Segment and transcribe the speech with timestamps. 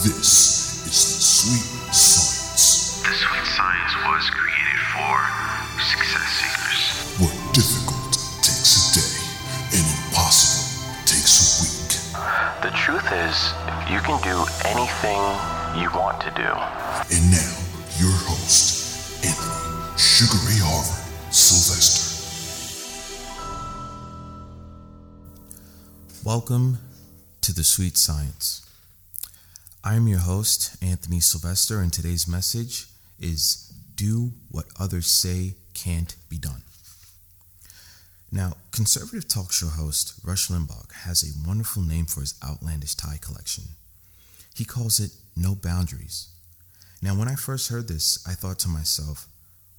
[0.00, 5.16] This is the Sweet Science, The Sweet Science was created for
[5.76, 7.20] success seekers.
[7.20, 11.92] where difficult takes a day and impossible takes a week.
[12.64, 13.52] The truth is,
[13.92, 15.20] you can do anything
[15.76, 16.48] you want to do.
[16.48, 17.52] And now,
[18.00, 20.96] your host, Anthony Sugar Ray Harvard
[21.28, 22.08] Sylvester.
[26.24, 26.78] Welcome
[27.42, 28.62] to the Sweet Science.
[29.82, 32.88] I am your host, Anthony Sylvester, and today's message
[33.18, 36.64] is Do What Others Say Can't Be Done.
[38.30, 43.18] Now, conservative talk show host Rush Limbaugh has a wonderful name for his outlandish tie
[43.22, 43.64] collection.
[44.54, 46.28] He calls it No Boundaries.
[47.00, 49.28] Now, when I first heard this, I thought to myself,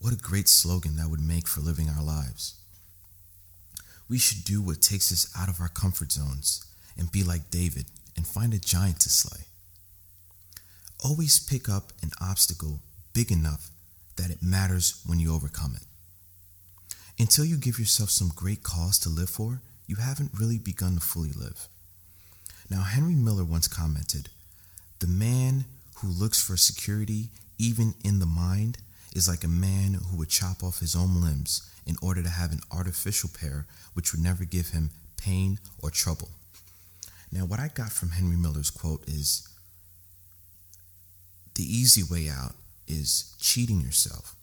[0.00, 2.56] what a great slogan that would make for living our lives.
[4.08, 6.66] We should do what takes us out of our comfort zones
[6.98, 9.46] and be like David and find a giant to slay.
[11.04, 12.80] Always pick up an obstacle
[13.12, 13.70] big enough
[14.16, 15.82] that it matters when you overcome it.
[17.18, 21.00] Until you give yourself some great cause to live for, you haven't really begun to
[21.00, 21.68] fully live.
[22.70, 24.30] Now, Henry Miller once commented
[25.00, 28.78] The man who looks for security, even in the mind,
[29.14, 32.50] is like a man who would chop off his own limbs in order to have
[32.50, 36.30] an artificial pair which would never give him pain or trouble.
[37.30, 39.46] Now, what I got from Henry Miller's quote is
[41.54, 42.52] the easy way out
[42.86, 44.34] is cheating yourself.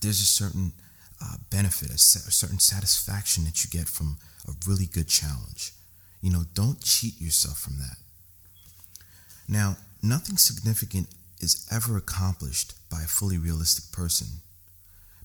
[0.00, 0.72] There's a certain
[1.20, 4.18] uh, benefit, a, sa- a certain satisfaction that you get from
[4.48, 5.72] a really good challenge.
[6.22, 7.96] You know, don't cheat yourself from that.
[9.48, 11.08] Now, nothing significant
[11.40, 14.26] is ever accomplished by a fully realistic person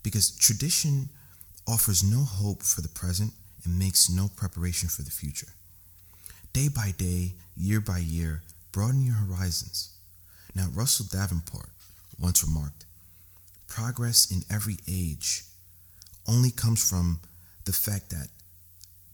[0.02, 1.10] because tradition
[1.68, 3.32] offers no hope for the present
[3.64, 5.48] and makes no preparation for the future.
[6.52, 9.93] Day by day, year by year, broaden your horizons.
[10.56, 11.70] Now, Russell Davenport
[12.20, 12.86] once remarked
[13.68, 15.44] progress in every age
[16.28, 17.20] only comes from
[17.66, 18.28] the fact that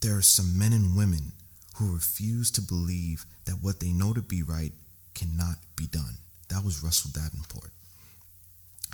[0.01, 1.31] there are some men and women
[1.75, 4.73] who refuse to believe that what they know to be right
[5.16, 6.17] cannot be done.
[6.50, 7.71] That was Russell Davenport.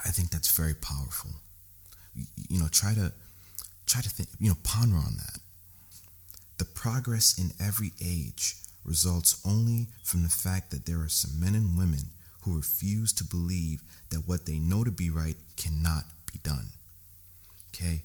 [0.06, 1.32] I think that's very powerful.
[2.48, 3.12] You, know, try to
[3.88, 5.40] try to think, you know, ponder on that.
[6.58, 11.56] The progress in every age results only from the fact that there are some men
[11.56, 12.12] and women
[12.46, 16.68] who refuse to believe that what they know to be right cannot be done.
[17.74, 18.04] Okay?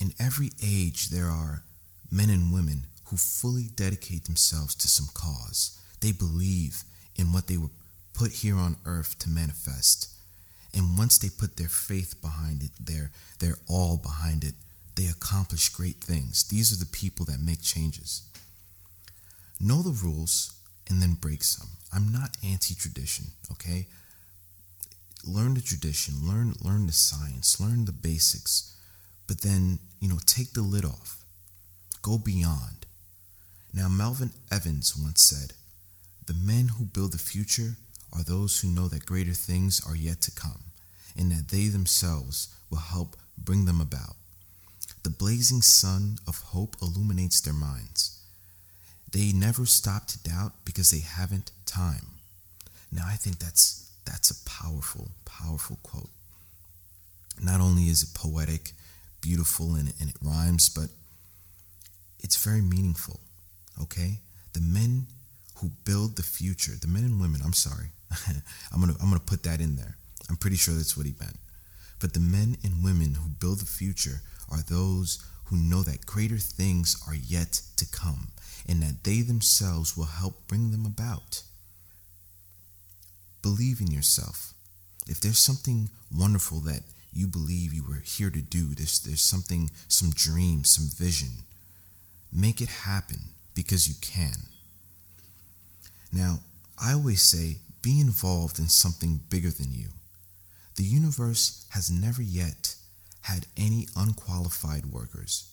[0.00, 1.62] In every age, there are
[2.10, 5.78] men and women who fully dedicate themselves to some cause.
[6.00, 6.84] They believe
[7.16, 7.68] in what they were
[8.14, 10.08] put here on earth to manifest.
[10.74, 14.54] And once they put their faith behind it, their, their all behind it,
[14.96, 16.44] they accomplish great things.
[16.44, 18.22] These are the people that make changes.
[19.60, 20.54] Know the rules
[20.88, 21.68] and then break some.
[21.92, 23.86] I'm not anti tradition, okay?
[25.24, 28.74] Learn the tradition, learn learn the science, learn the basics,
[29.26, 31.24] but then, you know, take the lid off.
[32.02, 32.86] Go beyond.
[33.72, 35.54] Now, Melvin Evans once said,
[36.26, 37.76] The men who build the future
[38.12, 40.64] are those who know that greater things are yet to come,
[41.16, 44.16] and that they themselves will help bring them about.
[45.04, 48.21] The blazing sun of hope illuminates their minds.
[49.12, 52.06] They never stop to doubt because they haven't time.
[52.90, 56.10] Now I think that's that's a powerful, powerful quote.
[57.40, 58.72] Not only is it poetic,
[59.20, 60.88] beautiful, and, and it rhymes, but
[62.20, 63.20] it's very meaningful.
[63.80, 64.18] Okay?
[64.52, 65.06] The men
[65.56, 67.88] who build the future, the men and women, I'm sorry.
[68.72, 69.96] I'm gonna I'm gonna put that in there.
[70.28, 71.38] I'm pretty sure that's what he meant.
[72.00, 76.38] But the men and women who build the future are those who know that greater
[76.38, 78.28] things are yet to come
[78.66, 81.42] and that they themselves will help bring them about.
[83.42, 84.54] Believe in yourself.
[85.06, 89.70] If there's something wonderful that you believe you were here to do, there's, there's something,
[89.88, 91.44] some dream, some vision,
[92.32, 93.18] make it happen
[93.54, 94.46] because you can.
[96.10, 96.38] Now,
[96.82, 99.88] I always say be involved in something bigger than you.
[100.76, 102.76] The universe has never yet
[103.22, 105.52] had any unqualified workers.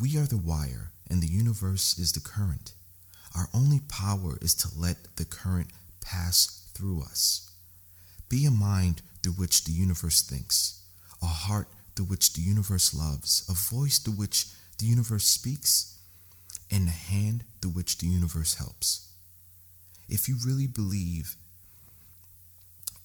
[0.00, 2.72] We are the wire, and the universe is the current.
[3.36, 5.68] Our only power is to let the current
[6.00, 7.50] pass through us.
[8.28, 10.82] Be a mind through which the universe thinks,
[11.22, 14.46] a heart through which the universe loves, a voice through which
[14.78, 15.98] the universe speaks,
[16.70, 19.08] and a hand through which the universe helps.
[20.08, 21.36] If you really believe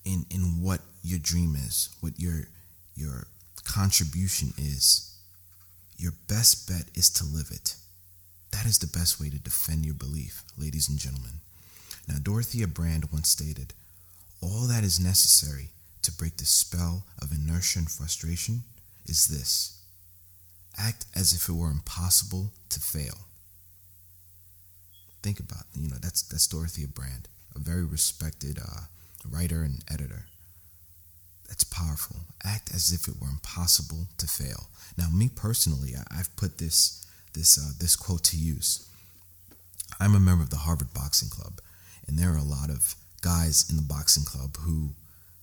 [0.03, 2.47] in, in what your dream is, what your,
[2.95, 3.27] your
[3.65, 5.17] contribution is,
[5.97, 7.75] your best bet is to live it.
[8.51, 11.41] That is the best way to defend your belief, ladies and gentlemen.
[12.07, 13.73] Now, Dorothea Brande once stated,
[14.41, 15.69] All that is necessary
[16.03, 18.63] to break the spell of inertia and frustration
[19.05, 19.81] is this
[20.77, 23.27] act as if it were impossible to fail.
[25.23, 28.81] Think about, you know, that's, that's Dorothea Brande, a very respected uh,
[29.27, 30.25] writer and editor.
[32.55, 34.67] Act as if it were impossible to fail.
[34.97, 38.87] Now, me personally, I, have put this this uh, this quote to use.
[39.99, 41.59] I'm a member of the Harvard Boxing Club,
[42.07, 44.91] and there are a lot of guys in the boxing club who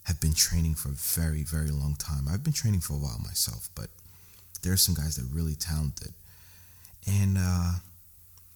[0.04, 2.26] have been training for a very, very long time.
[2.28, 3.88] I've been training for a while myself, but
[4.62, 6.12] there are some guys that are really talented.
[7.06, 7.72] And, uh,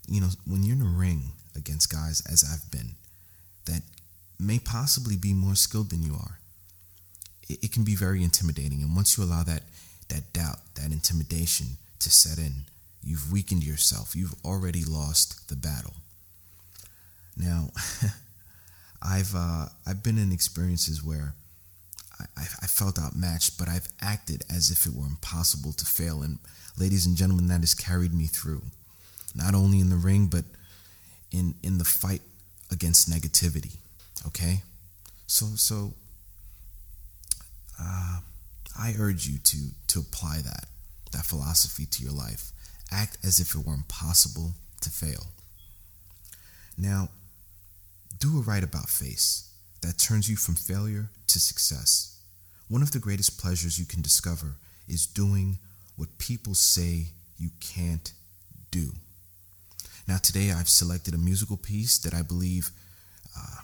[0.08, 2.94] you know, when you're in a ring against guys, as I've been,
[3.66, 3.82] that
[4.38, 6.38] may possibly be more skilled than you are,
[7.48, 8.82] it, it can be very intimidating.
[8.82, 9.62] And once you allow that,
[10.08, 11.66] that doubt, that intimidation
[12.00, 12.64] to set in,
[13.02, 14.14] you've weakened yourself.
[14.14, 15.94] You've already lost the battle.
[17.36, 17.70] Now,
[19.02, 21.34] I've uh, I've been in experiences where
[22.18, 26.22] I, I felt outmatched, but I've acted as if it were impossible to fail.
[26.22, 26.38] And
[26.78, 28.62] ladies and gentlemen, that has carried me through,
[29.34, 30.44] not only in the ring, but
[31.30, 32.22] in in the fight
[32.70, 33.76] against negativity.
[34.26, 34.62] Okay,
[35.26, 35.92] so so
[37.80, 38.20] uh,
[38.78, 39.58] I urge you to
[39.88, 40.66] to apply that
[41.12, 42.52] that philosophy to your life.
[42.90, 45.26] Act as if it were impossible to fail.
[46.78, 47.08] Now,
[48.18, 49.50] do a right about face
[49.82, 52.18] that turns you from failure to success.
[52.68, 54.56] One of the greatest pleasures you can discover
[54.88, 55.58] is doing
[55.96, 57.06] what people say
[57.38, 58.12] you can't
[58.70, 58.92] do.
[60.06, 62.70] Now, today I've selected a musical piece that I believe
[63.36, 63.62] uh,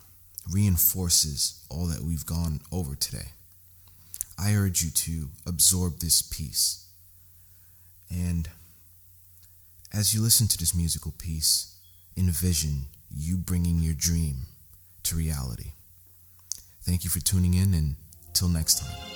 [0.50, 3.28] reinforces all that we've gone over today.
[4.38, 6.86] I urge you to absorb this piece.
[8.10, 8.48] And
[9.92, 11.76] as you listen to this musical piece,
[12.16, 14.46] envision you bringing your dream
[15.04, 15.72] to reality.
[16.82, 17.96] Thank you for tuning in, and
[18.32, 19.11] till next time.